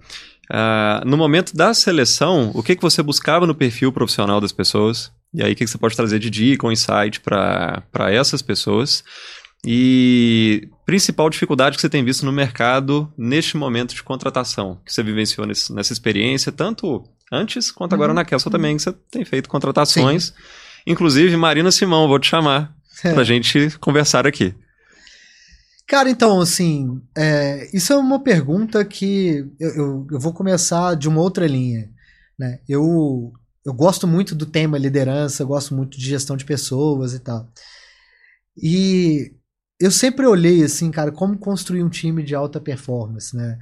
[0.52, 5.12] uh, no momento da seleção, o que, que você buscava no perfil profissional das pessoas?
[5.32, 9.04] E aí, o que, que você pode trazer de dica ou insight para essas pessoas?
[9.64, 15.04] E principal dificuldade que você tem visto no mercado neste momento de contratação, que você
[15.04, 18.16] vivenciou nesse, nessa experiência, tanto antes quanto agora uhum.
[18.16, 20.24] na Kessel também, que você tem feito contratações.
[20.24, 20.34] Sim.
[20.88, 23.12] Inclusive, Marina Simão, vou te chamar é.
[23.14, 24.56] para a gente conversar aqui.
[25.90, 31.10] Cara, então, assim, é, isso é uma pergunta que eu, eu, eu, vou começar de
[31.10, 31.90] uma outra linha.
[32.38, 32.60] Né?
[32.70, 33.34] Eu,
[33.66, 37.52] eu gosto muito do tema liderança, gosto muito de gestão de pessoas e tal.
[38.56, 39.34] E
[39.80, 43.58] eu sempre olhei, assim, cara, como construir um time de alta performance, né?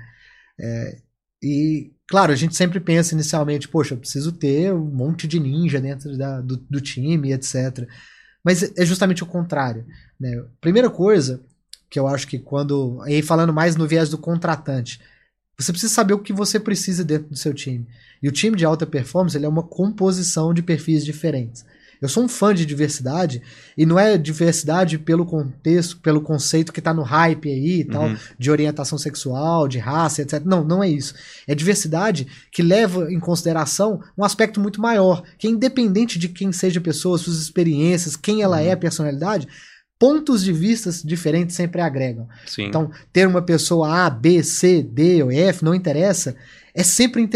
[0.59, 1.01] É,
[1.41, 5.79] e, claro, a gente sempre pensa inicialmente, poxa, eu preciso ter um monte de ninja
[5.79, 7.87] dentro da, do, do time, etc.
[8.43, 9.85] Mas é justamente o contrário.
[10.19, 10.43] Né?
[10.59, 11.41] Primeira coisa
[11.89, 13.02] que eu acho que quando.
[13.04, 15.00] Aí falando mais no viés do contratante,
[15.58, 17.88] você precisa saber o que você precisa dentro do seu time.
[18.21, 21.65] E o time de alta performance ele é uma composição de perfis diferentes.
[22.02, 23.41] Eu sou um fã de diversidade,
[23.76, 28.04] e não é diversidade pelo contexto, pelo conceito que está no hype aí e tal,
[28.04, 28.17] uhum.
[28.38, 30.43] de orientação sexual, de raça, etc.
[30.45, 31.15] Não, não é isso.
[31.47, 36.52] É diversidade que leva em consideração um aspecto muito maior, que é independente de quem
[36.52, 38.67] seja a pessoa, suas experiências, quem ela uhum.
[38.67, 39.47] é, a personalidade,
[39.99, 42.27] pontos de vista diferentes sempre agregam.
[42.45, 42.65] Sim.
[42.65, 46.36] Então, ter uma pessoa A, B, C, D ou F, não interessa,
[46.77, 47.27] é sempre,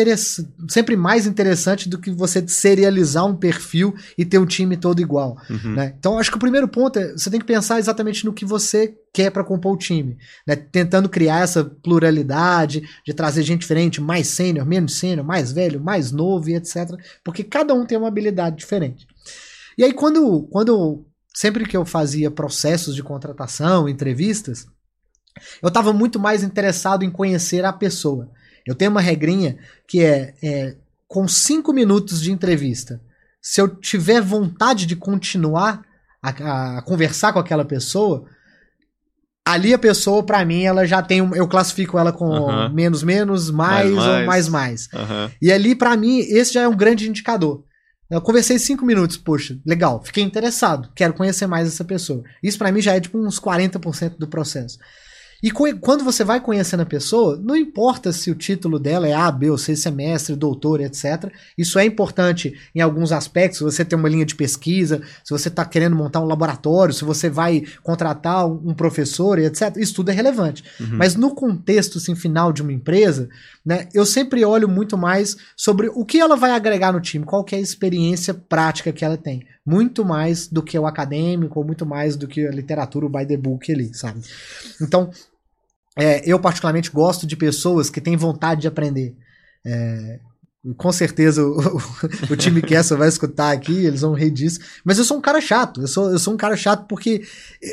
[0.70, 5.36] sempre mais interessante do que você serializar um perfil e ter um time todo igual.
[5.50, 5.74] Uhum.
[5.74, 5.96] Né?
[5.98, 8.94] Então, acho que o primeiro ponto é você tem que pensar exatamente no que você
[9.12, 10.16] quer para compor o time.
[10.46, 10.56] Né?
[10.56, 16.12] Tentando criar essa pluralidade, de trazer gente diferente, mais sênior, menos sênior, mais velho, mais
[16.12, 16.92] novo e etc.
[17.24, 19.08] Porque cada um tem uma habilidade diferente.
[19.76, 24.68] E aí, quando, quando sempre que eu fazia processos de contratação, entrevistas,
[25.62, 28.30] eu estava muito mais interessado em conhecer a pessoa.
[28.66, 30.76] Eu tenho uma regrinha que é, é
[31.08, 33.02] com cinco minutos de entrevista,
[33.42, 35.84] se eu tiver vontade de continuar
[36.22, 38.26] a, a conversar com aquela pessoa,
[39.44, 41.22] ali a pessoa, para mim, ela já tem.
[41.22, 42.72] Um, eu classifico ela com uhum.
[42.72, 44.90] menos, menos, mais, mais ou mais, mais.
[44.94, 45.32] Uhum.
[45.42, 47.64] E ali, para mim, esse já é um grande indicador.
[48.12, 52.26] Eu conversei cinco minutos, poxa, legal, fiquei interessado, quero conhecer mais essa pessoa.
[52.44, 54.78] Isso para mim já é tipo uns 40% do processo.
[55.44, 59.32] E quando você vai conhecendo a pessoa, não importa se o título dela é A,
[59.32, 61.32] B ou C, semestre, doutor, etc.
[61.58, 63.58] Isso é importante em alguns aspectos.
[63.58, 67.04] Se você tem uma linha de pesquisa, se você está querendo montar um laboratório, se
[67.04, 69.76] você vai contratar um professor, etc.
[69.78, 70.64] Isso tudo é relevante.
[70.80, 70.98] Uhum.
[70.98, 73.28] Mas no contexto assim, final de uma empresa,
[73.66, 77.46] né, eu sempre olho muito mais sobre o que ela vai agregar no time, qual
[77.52, 79.46] é a experiência prática que ela tem.
[79.66, 83.26] Muito mais do que o acadêmico, ou muito mais do que a literatura, o by
[83.26, 84.20] the book ali, sabe?
[84.82, 85.12] Então,
[85.98, 89.16] é, eu, particularmente, gosto de pessoas que têm vontade de aprender.
[89.66, 90.20] É,
[90.78, 91.82] com certeza o, o,
[92.32, 94.60] o time Kessel vai escutar aqui, eles vão rir disso.
[94.86, 95.82] Mas eu sou um cara chato.
[95.82, 97.24] Eu sou, eu sou um cara chato porque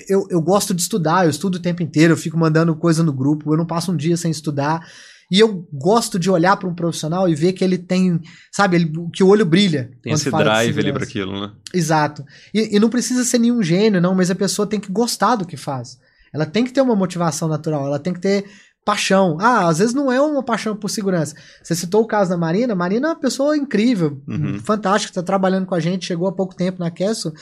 [0.08, 3.12] eu, eu gosto de estudar, eu estudo o tempo inteiro, eu fico mandando coisa no
[3.12, 4.86] grupo, eu não passo um dia sem estudar.
[5.30, 8.18] E eu gosto de olhar para um profissional e ver que ele tem,
[8.50, 9.90] sabe, ele, que o olho brilha.
[10.02, 11.52] Tem esse drive ali para aquilo, né?
[11.72, 12.24] Exato.
[12.54, 15.44] E, e não precisa ser nenhum gênio, não, mas a pessoa tem que gostar do
[15.44, 15.98] que faz.
[16.32, 18.44] Ela tem que ter uma motivação natural, ela tem que ter
[18.84, 19.36] paixão.
[19.38, 21.34] Ah, às vezes não é uma paixão por segurança.
[21.62, 22.74] Você citou o caso da Marina.
[22.74, 24.58] Marina é uma pessoa incrível, uhum.
[24.60, 27.32] fantástica, está trabalhando com a gente, chegou há pouco tempo na Castle.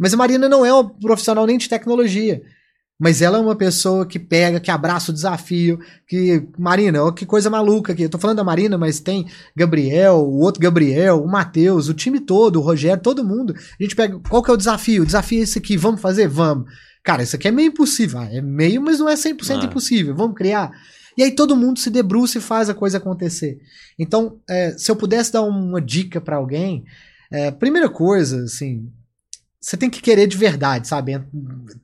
[0.00, 2.42] Mas a Marina não é um profissional nem de tecnologia.
[2.98, 5.78] Mas ela é uma pessoa que pega, que abraça o desafio,
[6.08, 6.42] que.
[6.58, 8.02] Marina, ó, que coisa maluca aqui.
[8.02, 12.18] Eu tô falando da Marina, mas tem Gabriel, o outro Gabriel, o Matheus, o time
[12.20, 13.54] todo, o Rogério, todo mundo.
[13.78, 14.18] A gente pega.
[14.28, 15.02] Qual que é o desafio?
[15.02, 16.26] O desafio é esse aqui, vamos fazer?
[16.26, 16.70] Vamos.
[17.06, 18.18] Cara, isso aqui é meio impossível.
[18.18, 19.64] Ah, é meio, mas não é 100% ah.
[19.64, 20.12] impossível.
[20.12, 20.72] Vamos criar.
[21.16, 23.60] E aí todo mundo se debruça e faz a coisa acontecer.
[23.96, 26.84] Então, é, se eu pudesse dar uma dica para alguém,
[27.30, 28.90] é, primeira coisa, assim,
[29.60, 31.12] você tem que querer de verdade, sabe?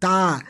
[0.01, 0.43] Tá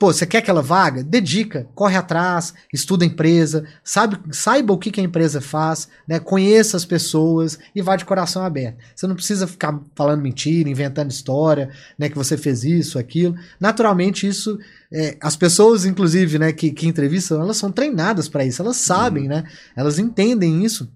[0.00, 1.04] Pô, você quer aquela vaga?
[1.04, 6.18] Dedica, corre atrás, estuda a empresa, sabe, saiba o que, que a empresa faz, né?
[6.18, 8.78] conheça as pessoas e vá de coração aberto.
[8.96, 12.08] Você não precisa ficar falando mentira, inventando história, né?
[12.08, 13.34] Que você fez isso, aquilo.
[13.60, 14.58] Naturalmente, isso.
[14.90, 19.24] É, as pessoas, inclusive, né, que, que entrevistam, elas são treinadas para isso, elas sabem,
[19.24, 19.28] uhum.
[19.28, 19.44] né?
[19.76, 20.90] Elas entendem isso.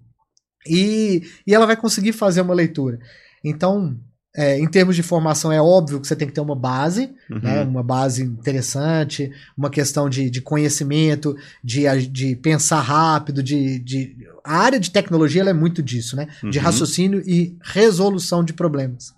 [0.66, 2.98] E, e ela vai conseguir fazer uma leitura.
[3.44, 4.00] Então,
[4.36, 7.38] é, em termos de formação, é óbvio que você tem que ter uma base, uhum.
[7.38, 14.16] né, uma base interessante, uma questão de, de conhecimento, de, de pensar rápido, de, de.
[14.42, 16.26] A área de tecnologia é muito disso, né?
[16.42, 16.50] Uhum.
[16.50, 19.14] De raciocínio e resolução de problemas.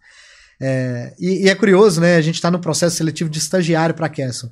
[0.60, 2.16] É, e, e, é curioso, né?
[2.16, 4.50] A gente está no processo seletivo de estagiário para a Kesson.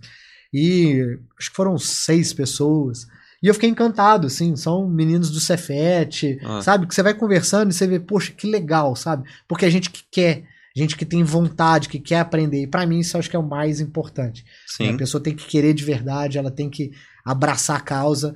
[0.53, 3.07] E acho que foram seis pessoas.
[3.43, 6.63] E eu fiquei encantado, assim, são meninos do Cefet, ah.
[6.63, 6.87] sabe?
[6.87, 9.29] Que você vai conversando e você vê, poxa, que legal, sabe?
[9.47, 12.63] Porque a gente que quer gente que tem vontade, que quer aprender.
[12.63, 14.45] E para mim isso acho que é o mais importante.
[14.67, 14.91] Sim.
[14.91, 16.91] A pessoa tem que querer de verdade, ela tem que
[17.25, 18.35] abraçar a causa.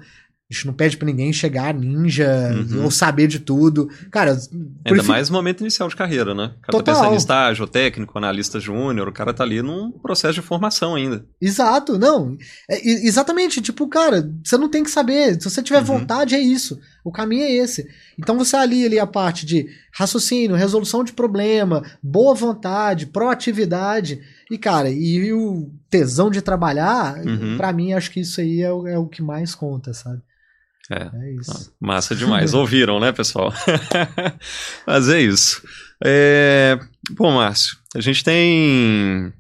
[0.51, 2.85] A gente não pede para ninguém chegar ninja uhum.
[2.85, 3.87] ou saber de tudo.
[4.11, 4.35] Cara,
[4.83, 6.45] ainda mais no momento inicial de carreira, né?
[6.45, 6.83] O cara Total.
[6.83, 10.95] tá pensando em estágio, técnico, analista júnior, o cara tá ali num processo de formação
[10.95, 11.23] ainda.
[11.39, 12.35] Exato, não.
[12.71, 15.35] É, exatamente, tipo, cara, você não tem que saber.
[15.35, 15.85] Se você tiver uhum.
[15.85, 16.81] vontade, é isso.
[17.05, 17.87] O caminho é esse.
[18.19, 24.19] Então você alia ali a parte de raciocínio, resolução de problema, boa vontade, proatividade.
[24.51, 27.59] E, cara, e o tesão de trabalhar, uhum.
[27.59, 30.23] para mim, acho que isso aí é o, é o que mais conta, sabe?
[30.91, 31.75] É, é isso.
[31.81, 32.53] Massa demais.
[32.55, 33.53] Ouviram, né, pessoal?
[34.87, 35.63] Mas é isso.
[36.05, 36.79] É...
[37.11, 39.33] Bom, Márcio, a gente tem.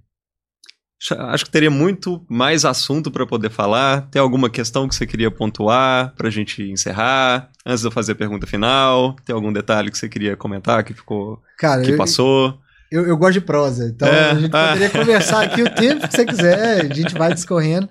[1.10, 4.02] Acho que teria muito mais assunto para poder falar.
[4.10, 7.50] Tem alguma questão que você queria pontuar para a gente encerrar?
[7.64, 10.92] Antes de eu fazer a pergunta final, tem algum detalhe que você queria comentar que
[10.92, 11.40] ficou.
[11.56, 12.58] Cara, que eu, passou?
[12.90, 14.90] Eu, eu, gosto de prosa, então é, a gente poderia ah.
[14.98, 17.88] conversar aqui o tempo que você quiser, a gente vai discorrendo.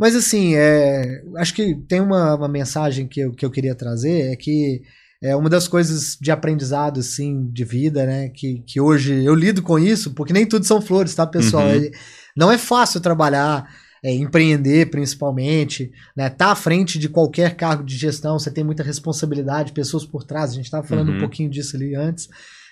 [0.00, 4.32] Mas assim, é, acho que tem uma, uma mensagem que eu, que eu queria trazer,
[4.32, 4.80] é que
[5.22, 8.30] é uma das coisas de aprendizado, assim, de vida, né?
[8.30, 11.68] Que, que hoje eu lido com isso, porque nem tudo são flores, tá, pessoal?
[11.68, 11.90] Uhum.
[12.34, 13.68] Não é fácil trabalhar,
[14.02, 16.30] é, empreender principalmente, né?
[16.30, 20.52] Tá à frente de qualquer cargo de gestão, você tem muita responsabilidade, pessoas por trás,
[20.52, 21.16] a gente estava falando uhum.
[21.16, 22.26] um pouquinho disso ali antes.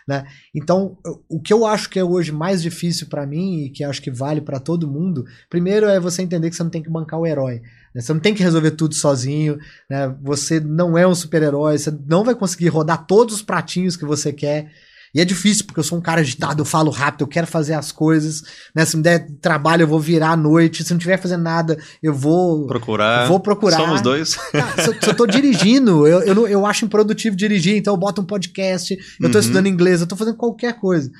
[0.09, 0.25] Né?
[0.55, 0.97] Então,
[1.29, 4.11] o que eu acho que é hoje mais difícil para mim e que acho que
[4.11, 7.27] vale para todo mundo, primeiro é você entender que você não tem que bancar o
[7.27, 7.61] herói.
[7.95, 8.01] Né?
[8.01, 9.59] Você não tem que resolver tudo sozinho.
[9.89, 10.17] Né?
[10.23, 11.77] Você não é um super-herói.
[11.77, 14.73] Você não vai conseguir rodar todos os pratinhos que você quer.
[15.15, 17.75] E é difícil, porque eu sou um cara agitado, eu falo rápido, eu quero fazer
[17.75, 18.43] as coisas.
[18.75, 18.85] Né?
[18.85, 20.85] Se me der trabalho, eu vou virar à noite.
[20.85, 22.67] Se não tiver fazendo nada, eu vou.
[22.67, 23.27] Procurar.
[23.27, 23.77] Vou procurar.
[23.77, 24.37] Somos dois.
[24.55, 27.99] Ah, se, eu, se, eu tô dirigindo, eu, eu, eu acho improdutivo dirigir, então eu
[27.99, 29.41] boto um podcast, eu tô uhum.
[29.41, 31.11] estudando inglês, eu tô fazendo qualquer coisa.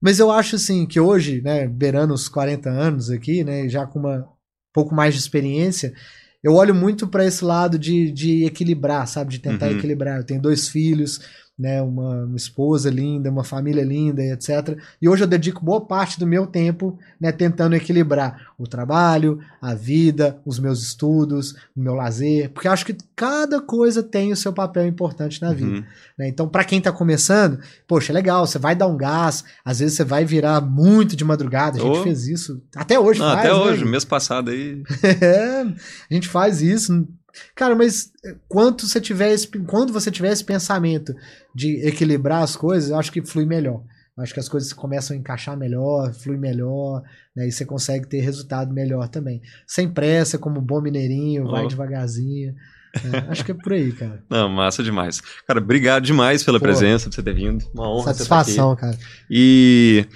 [0.00, 3.98] Mas eu acho assim que hoje, né, beirando os 40 anos aqui, né, já com
[3.98, 4.26] uma
[4.72, 5.94] pouco mais de experiência,
[6.42, 9.30] eu olho muito para esse lado de, de equilibrar, sabe?
[9.30, 9.78] De tentar uhum.
[9.78, 10.18] equilibrar.
[10.18, 11.20] Eu tenho dois filhos,
[11.58, 14.76] né, uma, uma, esposa linda, uma família linda, etc.
[15.00, 19.72] E hoje eu dedico boa parte do meu tempo né, tentando equilibrar o trabalho, a
[19.72, 24.52] vida, os meus estudos, o meu lazer, porque acho que cada coisa tem o seu
[24.52, 25.76] papel importante na vida.
[25.76, 25.84] Uhum.
[26.18, 26.28] Né?
[26.28, 29.96] Então, para quem está começando, poxa, é legal, você vai dar um gás, às vezes
[29.96, 32.02] você vai virar muito de madrugada, a gente oh.
[32.02, 33.54] fez isso, até hoje Não, faz, Até né?
[33.54, 34.82] hoje, mês passado aí.
[35.20, 37.06] é, a gente faz isso,
[37.54, 41.14] Cara, mas eh, quando você tiver esse, quando você tiver esse pensamento
[41.54, 43.82] de equilibrar as coisas, eu acho que flui melhor.
[44.16, 47.02] Eu acho que as coisas começam a encaixar melhor, flui melhor,
[47.34, 47.48] né?
[47.48, 49.42] E você consegue ter resultado melhor também.
[49.66, 51.50] Sem pressa, como bom mineirinho, oh.
[51.50, 52.54] vai devagarzinho.
[52.94, 54.22] É, acho que é por aí, cara.
[54.30, 55.20] Não, massa demais.
[55.46, 57.64] Cara, obrigado demais pela Pô, presença, por você ter vindo.
[57.74, 58.14] Uma honra.
[58.14, 58.96] Satisfação, cara.
[59.28, 60.06] E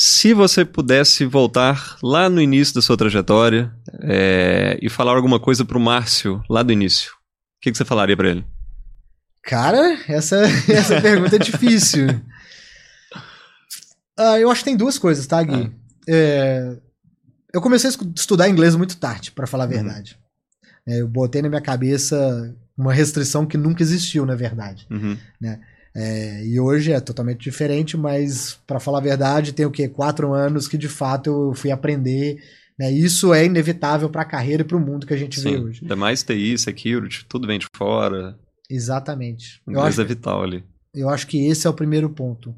[0.00, 5.64] se você pudesse voltar lá no início da sua trajetória é, e falar alguma coisa
[5.64, 8.46] pro Márcio lá do início, o que, que você falaria para ele?
[9.42, 10.36] Cara, essa,
[10.70, 12.06] essa pergunta é difícil.
[14.16, 15.64] Uh, eu acho que tem duas coisas, tá, Gui?
[15.64, 15.70] Ah.
[16.08, 16.76] É,
[17.52, 19.72] eu comecei a estudar inglês muito tarde, para falar a uhum.
[19.72, 20.16] verdade.
[20.86, 20.94] Uhum.
[20.94, 24.86] É, eu botei na minha cabeça uma restrição que nunca existiu, na verdade.
[24.88, 25.18] Uhum.
[25.40, 25.60] Né?
[26.00, 29.88] É, e hoje é totalmente diferente, mas para falar a verdade, tem o quê?
[29.88, 32.40] Quatro anos que de fato eu fui aprender.
[32.78, 32.92] Né?
[32.92, 35.58] Isso é inevitável para a carreira e para o mundo que a gente Sim, vê
[35.58, 35.80] hoje.
[35.82, 38.38] Ainda mais TI, security, tudo vem de fora.
[38.70, 39.60] Exatamente.
[39.66, 40.62] O inglês é vital ali.
[40.94, 42.54] Eu acho que esse é o primeiro ponto.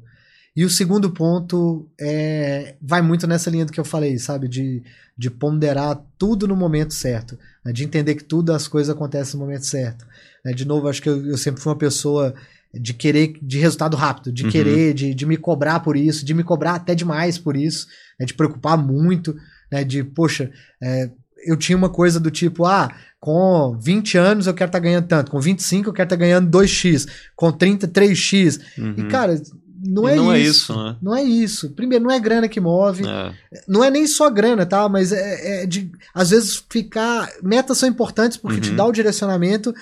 [0.55, 4.47] E o segundo ponto é, vai muito nessa linha do que eu falei, sabe?
[4.47, 4.83] De,
[5.17, 7.39] de ponderar tudo no momento certo.
[7.65, 7.73] Né?
[7.73, 10.05] De entender que tudo as coisas acontecem no momento certo.
[10.45, 10.53] Né?
[10.53, 12.35] De novo, acho que eu, eu sempre fui uma pessoa
[12.73, 14.51] de querer de resultado rápido, de uhum.
[14.51, 17.87] querer, de, de me cobrar por isso, de me cobrar até demais por isso,
[18.19, 19.35] né, de preocupar muito,
[19.71, 21.09] né, de, poxa, é,
[21.45, 25.07] eu tinha uma coisa do tipo, ah, com 20 anos eu quero estar tá ganhando
[25.07, 28.59] tanto, com 25 eu quero estar tá ganhando 2x, com 30, 3x.
[28.77, 28.95] Uhum.
[28.97, 29.41] E, cara,
[29.83, 30.75] não, é, não isso, é isso.
[30.75, 30.95] Né?
[31.01, 31.69] Não é isso.
[31.71, 33.03] Primeiro, não é grana que move.
[33.05, 33.33] É.
[33.67, 34.87] Não é nem só grana, tá?
[34.87, 37.27] Mas é, é, de, às vezes, ficar.
[37.41, 38.61] Metas são importantes porque uhum.
[38.61, 39.73] te dá o direcionamento,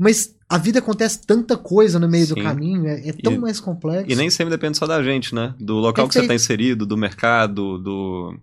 [0.00, 2.34] mas a vida acontece tanta coisa no meio Sim.
[2.34, 4.10] do caminho, é, é tão e, mais complexo.
[4.10, 5.54] E nem sempre depende só da gente, né?
[5.60, 6.08] Do local Perfeito.
[6.08, 8.34] que você está inserido, do mercado, do,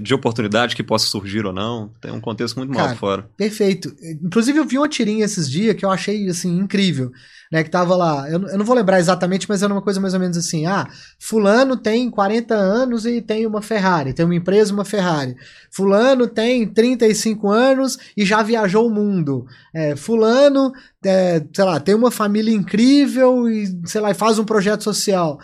[0.00, 1.90] de oportunidade que possa surgir ou não.
[2.00, 3.30] Tem um contexto muito maior fora.
[3.36, 3.94] Perfeito.
[4.22, 7.12] Inclusive, eu vi uma tirinha esses dias que eu achei, assim, incrível.
[7.50, 10.12] Né, que tava lá, eu, eu não vou lembrar exatamente, mas era uma coisa mais
[10.12, 10.86] ou menos assim: ah,
[11.18, 15.34] Fulano tem 40 anos e tem uma Ferrari, tem uma empresa uma Ferrari.
[15.70, 19.46] Fulano tem 35 anos e já viajou o mundo.
[19.74, 24.84] É, fulano, é, sei lá, tem uma família incrível e, sei lá, faz um projeto
[24.84, 25.38] social.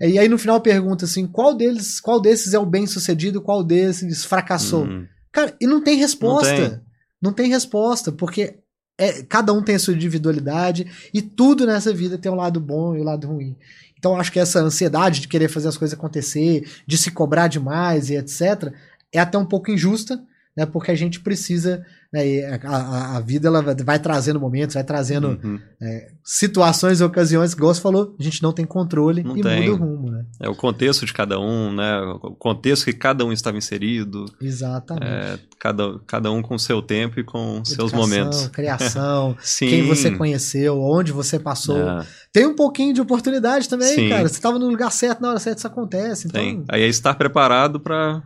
[0.00, 3.62] E aí no final pergunta assim, qual deles, qual desses é o bem sucedido, qual
[3.62, 4.84] desses fracassou?
[4.84, 5.06] Uhum.
[5.30, 6.52] Cara, e não tem resposta.
[6.52, 6.80] Não tem,
[7.22, 8.58] não tem resposta, porque
[8.98, 12.96] é, cada um tem a sua individualidade e tudo nessa vida tem um lado bom
[12.96, 13.56] e um lado ruim.
[13.98, 18.08] Então acho que essa ansiedade de querer fazer as coisas acontecer, de se cobrar demais
[18.08, 18.72] e etc,
[19.12, 20.22] é até um pouco injusta,
[20.56, 20.64] né?
[20.64, 25.60] Porque a gente precisa né, a, a, vida ela vai trazendo momentos, vai trazendo uhum.
[25.80, 29.70] é, situações e ocasiões, igual você falou, a gente não tem controle não e tem.
[29.70, 30.26] muda o rumo, né?
[30.40, 32.00] É o contexto de cada um, né?
[32.22, 34.26] O contexto que cada um estava inserido.
[34.40, 35.06] Exatamente.
[35.06, 38.48] É, cada, cada um com seu tempo e com Educação, seus momentos.
[38.48, 41.78] criação, quem você conheceu, onde você passou.
[41.78, 42.06] É.
[42.32, 44.08] Tem um pouquinho de oportunidade também, Sim.
[44.08, 44.28] cara.
[44.28, 46.28] Você estava no lugar certo, na hora certa, isso acontece.
[46.28, 46.40] Então...
[46.40, 46.64] Tem.
[46.68, 48.22] Aí é estar preparado para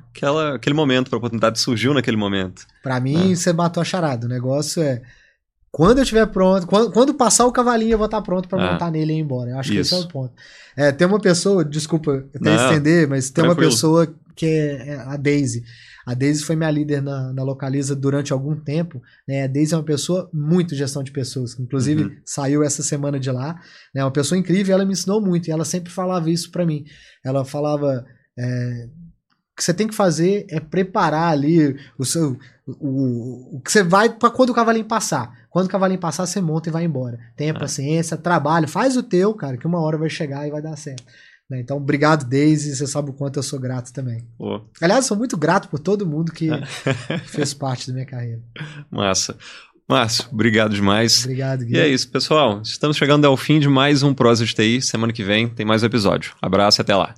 [0.55, 2.67] aquele momento, para a oportunidade surgiu naquele momento.
[2.83, 3.35] Para mim, é.
[3.35, 4.27] você matou a charada.
[4.27, 5.01] O negócio é.
[5.75, 8.73] Quando eu estiver pronto, quando, quando, passar o cavalinho, eu vou estar pronto para ah,
[8.75, 9.51] montar nele e ir embora.
[9.51, 9.91] Eu acho isso.
[9.91, 10.33] que esse é o ponto.
[10.77, 13.67] É, tem uma pessoa, desculpa até estender, mas tem tranquilo.
[13.67, 15.65] uma pessoa que é, é a Daisy.
[16.07, 19.03] A Daisy foi minha líder na, na Localiza durante algum tempo.
[19.27, 19.43] Né?
[19.43, 22.17] A Daisy é uma pessoa muito gestão de pessoas, inclusive uhum.
[22.25, 23.61] saiu essa semana de lá.
[23.93, 24.05] É né?
[24.05, 26.85] uma pessoa incrível, ela me ensinou muito e ela sempre falava isso para mim.
[27.25, 28.07] Ela falava
[28.39, 28.89] é,
[29.55, 33.83] o que você tem que fazer é preparar ali o seu o, o que você
[33.83, 35.33] vai para quando o cavalinho passar.
[35.51, 37.19] Quando o cavalinho passar, você monta e vai embora.
[37.37, 37.59] Tenha é.
[37.59, 41.05] paciência, trabalho, faz o teu, cara, que uma hora vai chegar e vai dar certo.
[41.49, 41.61] Né?
[41.61, 42.75] Então, obrigado, Daisy.
[42.75, 44.27] Você sabe o quanto eu sou grato também.
[44.39, 44.63] Pô.
[44.81, 46.49] Aliás, sou muito grato por todo mundo que
[47.27, 48.43] fez parte da minha carreira.
[48.91, 49.37] Massa.
[49.87, 51.25] Márcio, obrigado demais.
[51.25, 51.89] Obrigado, Guilherme.
[51.89, 52.63] E é isso, pessoal.
[52.63, 54.81] Estamos chegando ao fim de mais um Prosa de TI.
[54.81, 56.35] Semana que vem tem mais um episódio.
[56.41, 57.15] Abraço e até lá.